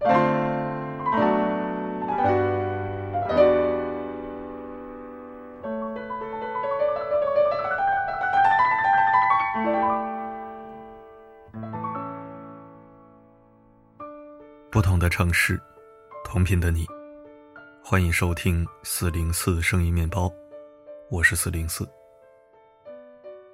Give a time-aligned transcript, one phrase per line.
[0.00, 0.06] 不
[14.80, 15.60] 同的城市，
[16.24, 16.86] 同频的你，
[17.82, 20.32] 欢迎收听四零四声音面包，
[21.10, 21.84] 我是四零四。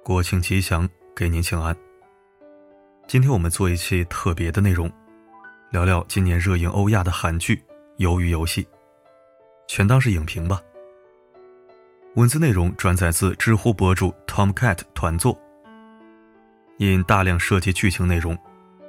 [0.03, 1.75] 国庆吉祥，给您请安。
[3.07, 4.91] 今天我们做一期特别的内容，
[5.75, 7.53] 聊聊今年热映欧亚的韩剧
[7.97, 8.63] 《鱿鱼游戏》，
[9.67, 10.61] 全当是影评吧。
[12.13, 15.37] 文字内容转载自知乎博主 Tomcat 团作，
[16.77, 18.37] 因大量涉及剧情内容。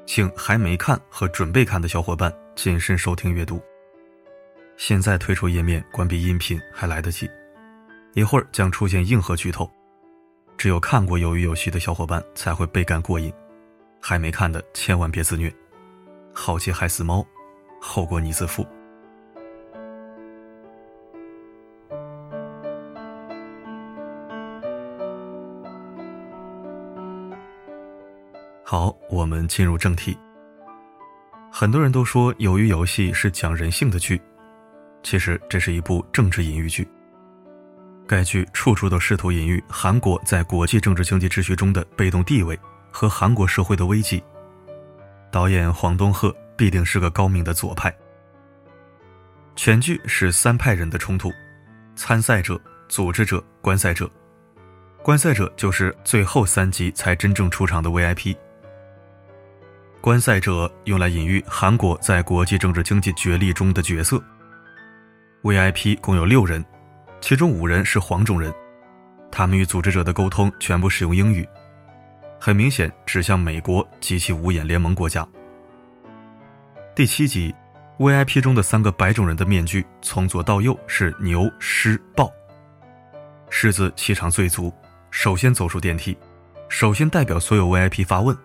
[0.07, 3.61] 请还没看和准备看的小伙伴谨慎收听阅读。
[4.77, 7.29] 现在退出页面，关闭音频还来得及。
[8.15, 9.69] 一会儿将出现硬核剧透，
[10.57, 13.35] 只有看过《鱿鱼游戏》的小伙伴才会倍感过瘾，
[14.01, 15.53] 还没看的千万别自虐。
[16.39, 17.27] 好奇害死猫，
[17.81, 18.65] 后果你自负。
[28.63, 30.17] 好，我们进入正题。
[31.51, 34.21] 很多人都说《鱿鱼游戏》是讲人性的剧，
[35.03, 36.87] 其实这是一部政治隐喻剧。
[38.07, 42.57] 该剧处处都试图隐喻韩国在国际政治经济秩序中的被动地位
[42.93, 44.23] 和韩国社会的危机。
[45.37, 47.95] 导演黄东赫必定是个高明的左派。
[49.55, 51.31] 全剧是三派人的冲突：
[51.95, 54.11] 参赛者、组织者、观赛者。
[55.03, 58.35] 观赛者就是最后三集才真正出场的 VIP。
[60.01, 64.19] 观赛者用来隐喻韩国在国际政治经济角力中的角色。
[65.43, 66.65] VIP 共有六人，
[67.21, 68.51] 其中五人是黄种人，
[69.31, 71.47] 他们与组织者的沟通全部使用英语，
[72.41, 75.27] 很明显指向美国及其五眼联盟国家。
[76.95, 77.55] 第七集
[77.99, 82.33] ，VIP 中的三个白种人的面具从左到右是牛、狮、豹。
[83.51, 84.73] 狮子气场最足，
[85.11, 86.17] 首先走出电梯，
[86.69, 88.37] 首先代表所有 VIP 发问。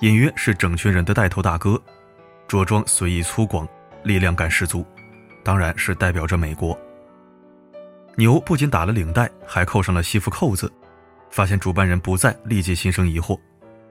[0.00, 1.80] 隐约是整群人的带头大哥，
[2.48, 3.68] 着装随意粗犷，
[4.02, 4.84] 力量感十足，
[5.44, 6.76] 当然是代表着美国。
[8.16, 10.70] 牛不仅打了领带，还扣上了西服扣子，
[11.32, 13.40] 发现主办人不在，立即心生疑惑，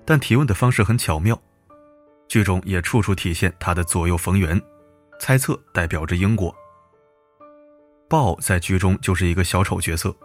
[0.06, 1.38] 但提问的方式很巧妙。
[2.28, 4.62] 剧中也处处体现他的左右逢源，
[5.20, 6.56] 猜测代表着英国。
[8.08, 10.16] 豹在剧中就是一个小丑角色，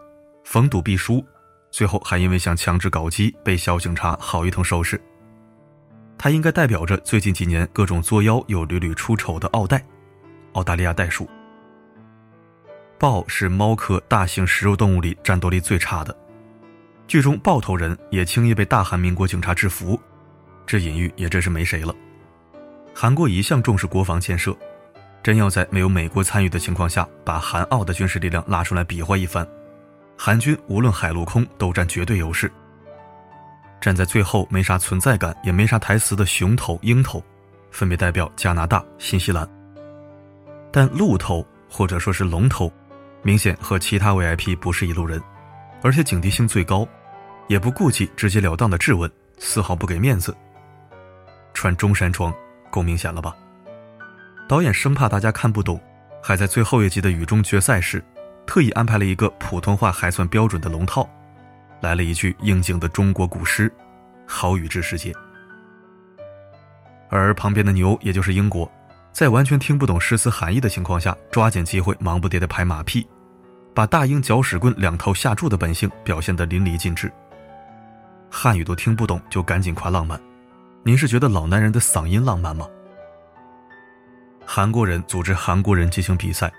[0.45, 1.25] 逢赌必输，
[1.71, 5.01] 最后还因为想强制搞基被小警察好一通收拾。
[6.19, 9.83] 他应该代表着最近几年各种作妖又屡屡出丑的奥黛，
[10.53, 11.29] 澳大利亚袋鼠。
[12.99, 16.17] 豹是猫科大型食肉动物里战斗力最差的，
[17.07, 19.99] 剧中豹头人也轻易被大韩民国警察制服，
[20.67, 21.95] 这隐喻也真是没谁了。
[22.93, 24.57] 韩国一向重视国防建设，
[25.23, 29.47] 真要在没有美国参与的情况下把韩澳的军事力量拉出来比划一番，
[30.17, 32.51] 韩军无论海陆空都占绝对优势。
[33.81, 37.23] 站在最后没啥存在感也没啥台词的熊头、鹰头，
[37.71, 39.49] 分别代表加拿大、新西兰。
[40.73, 42.73] 但鹿头或者说是龙头，
[43.23, 45.23] 明显和其他 VIP 不是一路人，
[45.83, 46.87] 而且警惕性最高，
[47.49, 50.37] 也不顾及直截了当的质问，丝毫不给面子。
[51.55, 52.33] 穿中山装，
[52.71, 53.35] 够明显了吧？
[54.49, 55.81] 导演生怕大家看不懂，
[56.23, 58.03] 还在最后一集的雨中决赛时，
[58.47, 61.09] 特意安排了一个普通话还算标准的龙套。
[61.81, 63.73] 来了一句应景的中国古诗
[64.27, 65.13] ：“好雨知时节。”
[67.09, 68.71] 而旁边的牛，也就是英国，
[69.13, 73.07] 在完全听不懂诗词含义的情况下，抓紧机会忙不迭地拍马屁，
[73.77, 77.13] 把大英搅屎棍两头下注的本性表现得淋漓尽致。
[78.31, 80.19] 汉语都听不懂，就赶紧夸浪漫，
[80.83, 82.67] 您是觉得老男人的嗓音浪漫吗？
[84.47, 86.51] 韩国人组织韩国人进行比赛，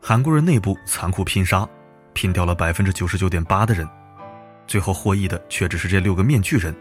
[0.00, 1.68] 韩国人内部残酷拼杀，
[2.14, 3.86] 拼掉了百分之九十九点八的人。
[4.66, 6.74] 最后获益的却只是这六个面具人，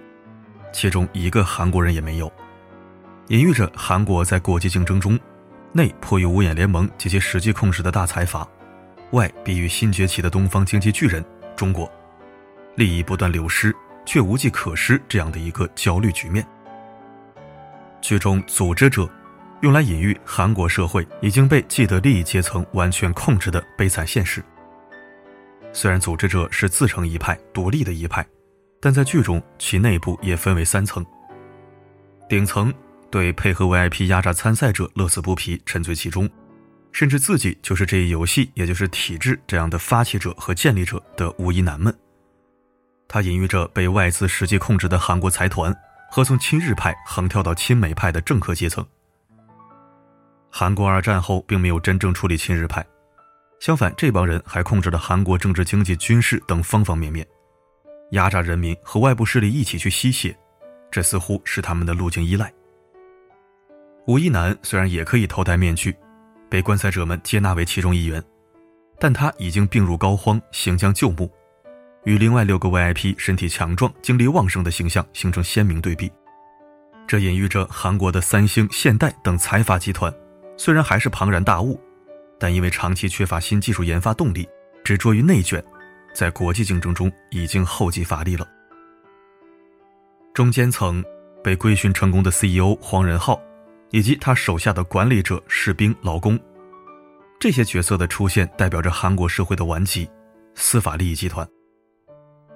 [0.71, 2.31] 其中一个韩国人也没有，
[3.27, 5.19] 隐喻着韩国在国际竞争中，
[5.73, 8.47] 内迫于五眼联盟及其实际控制的大财阀，
[9.15, 11.23] 外比喻新崛起的东方经济巨人
[11.55, 11.89] 中国，
[12.75, 13.73] 利益不断流失
[14.05, 16.45] 却无计可施这样的一个焦虑局面。
[18.01, 19.09] 剧中组织者，
[19.61, 24.43] 用来隐喻韩国社会已经被既得利益阶层完全控制的悲惨现实。
[25.71, 28.25] 虽然组织者是自成一派、独立的一派，
[28.79, 31.03] 但在剧中其内部也分为三层。
[32.27, 32.73] 顶层
[33.09, 36.29] 对配合 VIP 压榨参赛者乐此不疲、沉醉其中，
[36.95, 41.93] 甚至自己就是这一游戏，也就是体制这样的发起者和建立者的吴一男们。
[43.05, 45.75] 他隐喻着被外资实际控制的韩国财团
[46.09, 48.85] 和从亲日派横跳到亲美派的政客阶层。
[50.49, 52.81] 韩国二战后并没有真正处理亲日派，
[53.59, 57.27] 相反，这帮人还控制了韩国政治、经济、军事等方方面面，
[58.11, 60.33] 压榨人民和外部势力一起去吸血，
[60.89, 62.49] 这似乎是他们的路径依赖。
[64.07, 65.93] 吴一男虽然也可以头戴面具，
[66.49, 68.23] 被观赛者们接纳为其中一员，
[68.99, 71.29] 但他已经病入膏肓，行将就木，
[72.03, 76.11] 与另外六个 VIP 身体强壮、精力旺盛的形象形成鲜明对比。
[77.07, 80.13] 这隐喻着韩国的三星、现代等财阀集团。
[80.57, 81.79] 虽然还是庞然大物，
[82.39, 84.47] 但因为长期缺乏新技术研发动力，
[84.83, 85.63] 执着于内卷，
[86.13, 88.47] 在国际竞争中已经后继乏力了。
[90.33, 91.03] 中间层
[91.43, 93.39] 被规训成功的 CEO 黄仁浩，
[93.95, 96.37] 以及他手下的管理者、士兵、劳工，
[97.39, 100.05] 这些角色的出现，代表着韩国社会的顽疾——
[100.53, 101.47] 司法利益集团。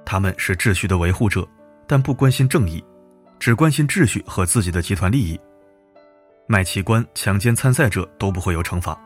[0.05, 1.47] 他们是秩序的维护者，
[1.87, 2.83] 但不关心正义，
[3.39, 5.39] 只关心秩序和自己的集团利益。
[6.45, 8.99] 卖器官、强奸参赛者都不会有惩罚，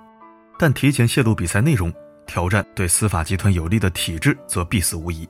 [0.57, 1.94] 但提前泄露比赛内容、
[2.25, 5.29] 挑战对司法集团有利的体制则必死无疑。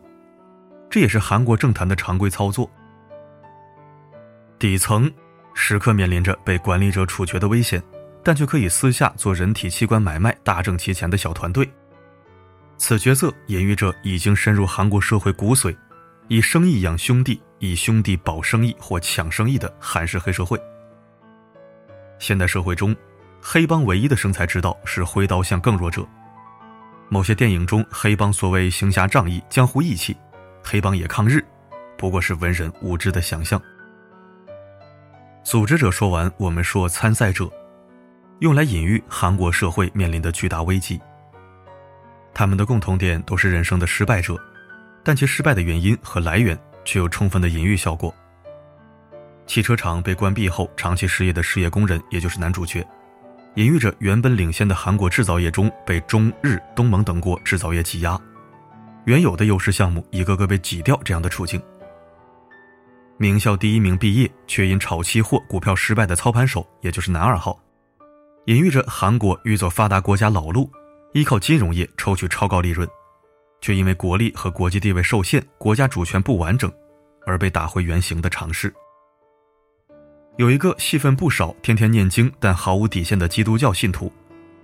[0.90, 2.72] 这也是韩国政坛的常规操作。
[4.58, 5.12] 底层
[5.54, 7.82] 时刻面临着被管理者处决的危险，
[8.24, 11.70] 但却可以私下做人体器官买卖、大挣其钱的小团队。
[12.78, 15.76] 此角色隐喻着已经深入韩国社会骨髓，
[16.28, 20.60] 以生意养兄弟、以兄弟保生意或抢生意的韩式黑社会。
[22.20, 22.96] 现代社会中，
[23.42, 26.06] 黑帮唯一的生财之道是挥刀向更弱者。
[27.10, 30.18] 某些电影中，黑帮所谓行侠仗义、江湖义气，
[30.64, 31.46] 黑帮也抗日，
[31.98, 33.62] 不过是文人无知的想象。
[35.44, 37.52] 组织者说完，我们说参赛者，
[38.40, 41.00] 用来隐喻韩国社会面临的巨大危机。
[42.34, 44.38] 他们的共同点都是人生的失败者，
[45.04, 48.14] 但其失败的原因和来源却有充分的隐喻效果。
[49.46, 52.88] 汽车厂被关闭后，长期失业的失业工人，也就是男主角，
[53.56, 58.18] 隐喻着原本领先的韩国制造业中被中日东盟等国制造业挤压，
[59.04, 61.62] 原有的优势项目一个个被挤掉这样的处境。
[63.18, 67.58] 名校第一名毕业却因炒期货股票失败的操盘手，也就是男二号，
[68.46, 70.70] 隐喻着韩国欲走发达国家老路，
[71.14, 72.88] 依靠金融业抽取超高利润，
[73.62, 76.72] 却因为国力和国际地位受限，国家主权不完整，
[77.26, 78.74] 而被打回原形的尝试。
[80.38, 84.12] 有一个戏份不少、天天念经但毫无底线的基督教信徒，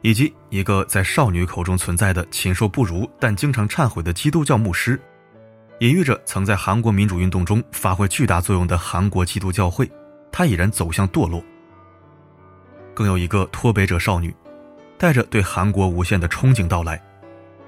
[0.01, 4.99] 以及一个在少女口中存在的禽兽不如但经常忏悔的基督教牧师，
[5.79, 9.89] 隐喻着曾在韩国民主运动中发挥巨大作用的韩国基督教会，
[10.29, 11.41] 它已然走向堕落。
[12.93, 14.35] 更有一个脱北者少女，
[14.97, 17.01] 带着对韩国无限的憧憬到来，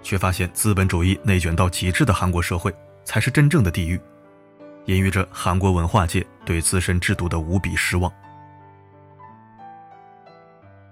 [0.04, 2.74] 却发现资本主义内卷到极致的韩国社会
[3.06, 4.00] 才是真正的地狱。
[4.88, 8.12] 隐喻着韩国文化界对自身制度的无比失望。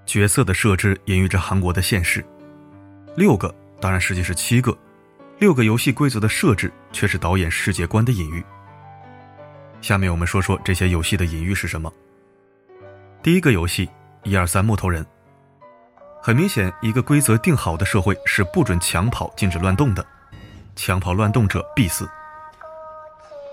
[0.05, 2.23] 角色的设置隐喻着韩国的现实，
[3.17, 4.75] 六个当然实际是七个，
[5.39, 8.43] 六个游戏规则的设置却是导演世界观的隐喻。
[9.79, 11.91] 下面我们说说这些游戏的隐喻是什么。
[13.23, 13.89] 第一个游戏，
[14.23, 15.05] 一二三木头人。
[16.21, 20.05] 很明显，一个规则定好的社会是不准抢跑、禁止乱动的，
[20.75, 22.09] 抢跑乱动者必死。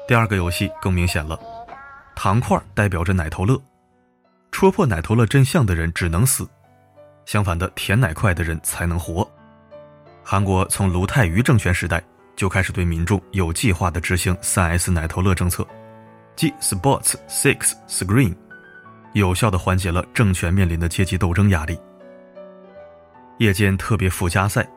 [0.08, 1.38] 第二个游戏更明显了，
[2.16, 3.60] 糖块代表着奶头乐，
[4.50, 6.48] 戳破奶头乐真相的人只能死，
[7.24, 9.28] 相反的甜奶块的人才能活。
[10.28, 12.02] 韩国从卢泰愚政权时代
[12.34, 15.64] 就开始对民众有计划的执行三 S 奶头乐政策，
[16.34, 18.34] 即 Sports Six Screen，
[19.12, 21.78] 有效的缓解了政权面临的阶级斗争压力。
[23.38, 24.68] 夜间特别附加赛，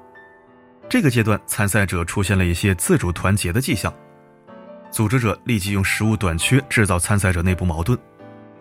[0.87, 3.91] 这个阶段参赛者出现了一些自主团结的迹象。
[4.91, 7.97] 组织者立即用食物短缺制造参赛者内部矛盾，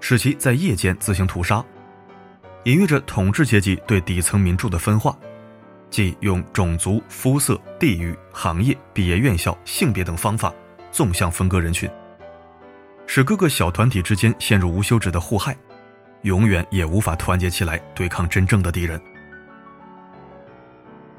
[0.00, 1.62] 使其在夜间自行屠杀，
[2.64, 5.14] 隐喻着统治阶级对底层民众的分化，
[5.90, 10.52] 即用种族、肤色、地域、行业、毕业院校、性别等方法
[10.90, 11.90] 纵向分割人群，
[13.06, 15.56] 使各个小团体之间陷入无休止的互害，
[16.22, 19.00] 永远也无法团结起来对抗真正的敌人。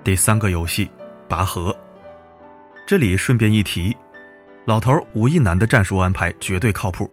[0.03, 0.89] 第三个游戏，
[1.27, 1.75] 拔河。
[2.88, 3.95] 这里顺便一提。
[4.65, 7.11] 老头吴亦男的战术安排绝对靠谱。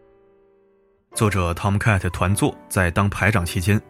[1.14, 3.80] 作者 Tom Cat 团座在当排长期间，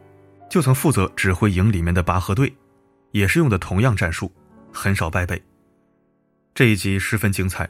[0.48, 2.54] 就曾负责指挥营里面的拔河队，
[3.12, 4.32] 也是用的同样战术，
[4.72, 5.40] 很少败北。
[6.54, 7.68] 这一集十分精彩，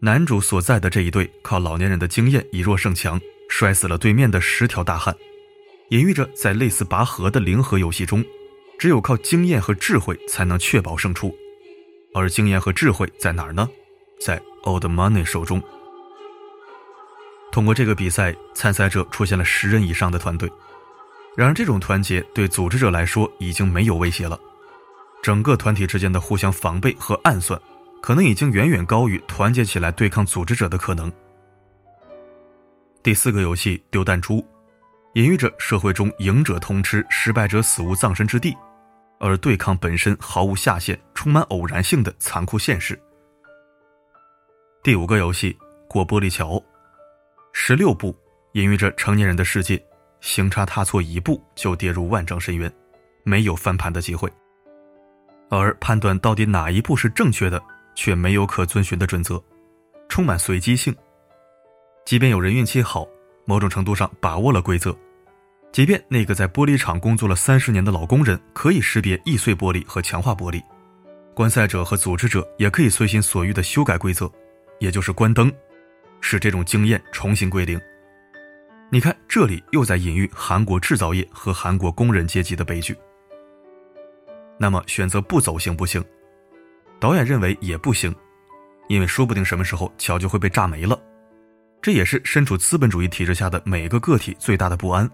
[0.00, 5.14] 男主所在的这一队靠老年人的经验以弱胜强，摔死了对面的十条大汉，
[5.90, 8.24] 隐喻着在类似拔河的零和游戏中，
[8.78, 11.36] 只有靠经验和智慧才能确保胜出，
[12.14, 13.68] 而经验和智慧在哪儿呢？
[14.20, 15.62] 在 Old Money 手中。
[17.50, 20.50] 通过这个比赛，参赛者出现了十人以上的团队，
[21.36, 24.38] 然而，这种团结对组织者来说已经没有威胁了。
[25.24, 27.58] 整个团体之间的互相防备和暗算，
[28.02, 31.10] 可能已经远远高于团结起来对抗组织者的可能。
[33.02, 34.46] 第四个游戏丢弹珠，
[35.14, 38.54] 隐喻着社会中赢者通吃，失败者死无葬身之地，
[39.18, 43.00] 而对抗本身毫无下限、充满偶然性的残酷现实。
[44.82, 45.56] 第五个游戏
[45.88, 46.62] 过玻璃桥，
[47.54, 48.14] 十六步
[48.52, 49.82] 隐喻着成年人的世界。
[50.20, 52.70] 行差踏错一步就跌入万丈深渊，
[53.22, 54.30] 没有翻盘的机会。
[55.48, 57.62] 而判断到底哪一步是正确的，
[57.94, 59.42] 却没有可遵循的准则，
[60.08, 60.94] 充满随机性。
[62.04, 63.06] 即便有人运气好，
[63.46, 64.96] 某种程度上把握了规则，
[65.72, 70.62] 即便那个在玻璃厂工作了三十年的老工人可以识别易碎玻璃和强化玻璃，
[71.34, 74.30] 观赛者和组织者也可以随心所欲地修改规则，
[74.80, 75.52] 也就是关灯，
[76.20, 77.80] 使这种经验重新归零。
[78.90, 82.96] 你看，这里又在隐喻韩国制造业和韩国工人阶级的悲剧。
[84.64, 86.02] 那么，选择不走行不行？
[86.98, 88.14] 导演认为也不行，
[88.88, 90.98] 因为说不定什么时候桥就会被炸没了。
[91.82, 95.06] 这也是身处资本主义体制下的每个个体最大的不安。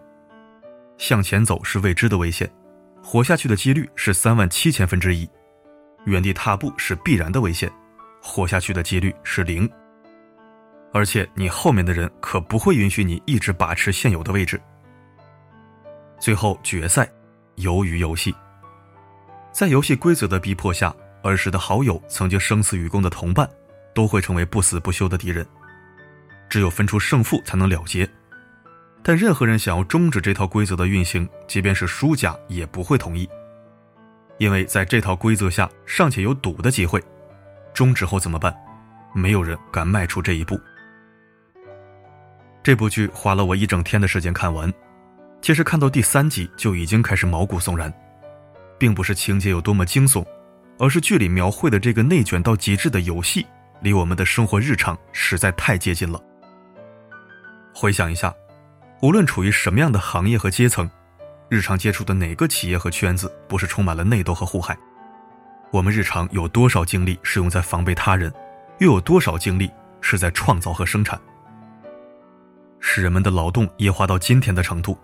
[0.99, 2.49] 向前走是未知的危险，
[3.03, 5.27] 活下去的几率是三万七千分之一；
[6.05, 7.69] 原地踏步是必然的危险，
[8.23, 9.69] 活下去的几率是零。
[10.93, 14.61] 而且你后面的人可不会允许你一直把持现有的位置。
[16.21, 17.11] 最后决赛，
[17.57, 18.33] 鱿鱼游戏。
[19.53, 23.49] 在游戏规则的逼迫下，儿时的好友、曾经生死与共的同伴，
[23.95, 25.47] 都会成为不死不休的敌人。
[26.49, 28.09] 只有分出胜负才能了结。
[29.03, 33.29] 但任何人想要终止这套规则的运行，即便是输家也不会同意，
[34.39, 37.03] 因为在这套规则下尚且有赌的机会。
[37.73, 38.55] 终止后怎么办？
[39.15, 40.61] 没有人敢迈出这一步。
[42.63, 44.73] 这部剧花了我一整天的时间看完，
[45.41, 47.93] 其实看到第三集就已经开始毛骨悚然，
[48.81, 50.25] 并不是情节有多么惊悚，
[50.79, 53.47] 而是剧里描绘的这个内卷到极致的游戏，
[53.83, 56.19] 离我们的生活日常实在太接近了。
[57.75, 58.35] 回想一下，
[59.03, 60.91] 无论处于什么样的行业和阶层，
[61.51, 64.75] 日常接触的哪个企业和圈子不是充满了内斗和祸害？
[65.71, 68.33] 我们日常有多少精力是用在防备他人，
[68.79, 69.71] 又有多少精力
[70.01, 71.21] 是在创造和生产？
[72.81, 74.99] 使人们的劳动液化到今天的程度，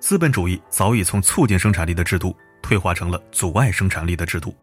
[0.00, 4.54] 资本主义早已从促进生产力的制度退化成了阻碍生产力的制度。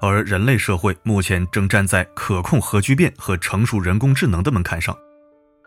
[0.00, 4.96] 而人类社会目前正站在可控核聚变和成熟人工智能的门槛上，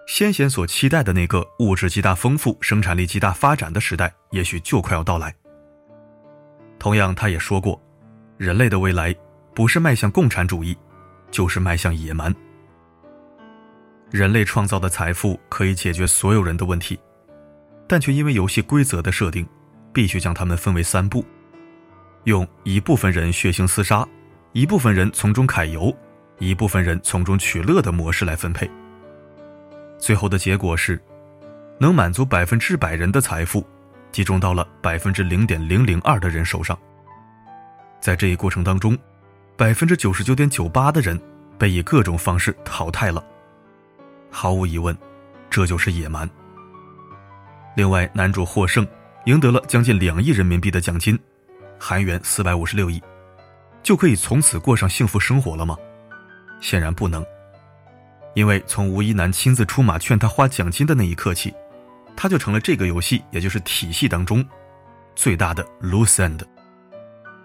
[0.08, 5.36] 先贤所期待的那个物质极大丰富、生产力极大发展的时代，也许就快要到来。
[6.80, 7.80] 同样，他也说过，
[8.38, 9.14] 人类的未来
[9.54, 10.78] 不是迈向共产主义，
[11.30, 12.34] 就是迈向野蛮。
[14.10, 16.98] 人类创造的财富可以解决所有人的问题，
[17.88, 19.46] 但却因为游戏规则的设定，
[19.94, 21.26] 必须将他们分为三步，
[22.24, 24.08] 用一部分人血腥厮杀，
[24.54, 25.96] 一部分人从中揩油，
[26.40, 28.70] 一部分人从中取乐的模式来分配。
[29.98, 31.02] 最后的结果是，
[31.80, 33.66] 能满足百分之百人的财富，
[34.12, 36.78] 集中到了百分之零点零零二的人手上。
[38.00, 38.98] 在这一过程当中，
[39.56, 41.20] 百分之九十九点九八的人
[41.58, 43.24] 被以各种方式淘汰了。
[44.32, 44.98] 毫无疑问，
[45.50, 46.28] 这就是野蛮。
[47.76, 48.88] 另外，男主获胜，
[49.26, 51.18] 赢得了将近两亿人民币的奖金，
[51.80, 53.02] 韩元四百五十六亿，
[53.84, 55.78] 就可以从此过上幸福生活了吗？
[56.60, 57.26] 显然不能。
[58.34, 61.54] 因为从吴一男亲自出马劝他花奖金的那一刻起，
[62.16, 64.44] 他就成了这个游戏，也就是体系当中
[65.16, 66.40] 最大的 loose end，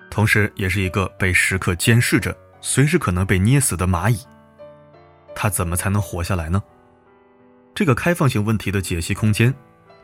[0.09, 4.19] 同时也是一个被时刻监视着、随时可能被捏死的蚂蚁。
[5.35, 6.63] 他怎么才能活下来呢？
[7.75, 9.53] 这个开放性问题的解析空间，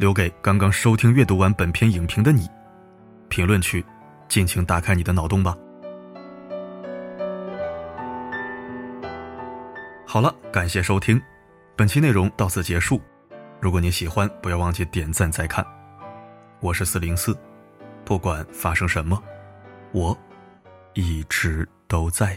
[0.02, 2.50] 留给刚刚收听阅读完本篇影评的你。
[3.28, 3.86] 评论区，
[4.26, 5.56] 尽情打开你的脑洞吧。
[10.04, 11.22] 好了，感谢收听，
[11.76, 13.00] 本期内容到此结束。
[13.60, 15.64] 如果你喜欢，不要忘记点赞再看。
[16.58, 17.38] 我是四零四，
[18.04, 19.22] 不管发生什么，
[19.92, 20.18] 我
[20.94, 22.36] 一直都在。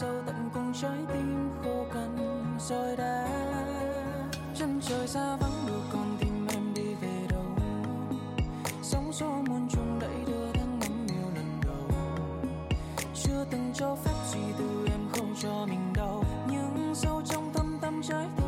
[0.00, 2.16] sâu tận cùng trái tim khô cằn
[2.58, 3.28] rồi đã
[4.54, 7.44] chân trời xa vắng được còn tim em đi về đâu.
[8.82, 12.00] Sóng gió muôn trùng đẩy đưa đang ngắm nhiều lần đầu.
[13.14, 16.24] Chưa từng cho phép gì tư em không cho mình đau.
[16.50, 18.47] Nhưng sâu trong thâm tâm trái tim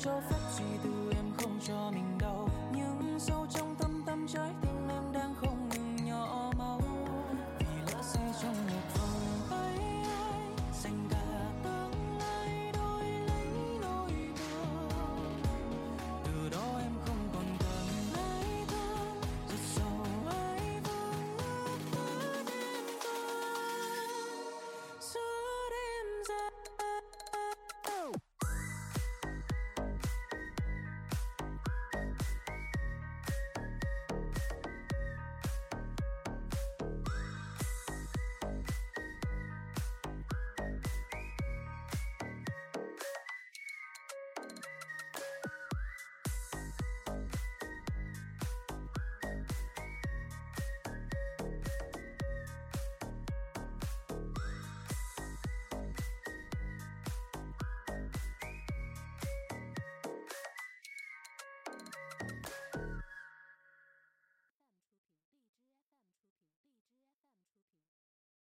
[0.00, 2.48] cho phép duy tư em không cho mình đau.
[2.76, 3.67] Những sâu trong